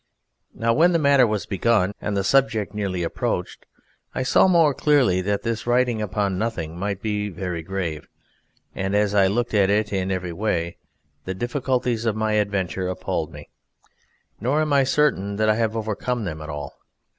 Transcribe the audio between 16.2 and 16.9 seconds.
them all.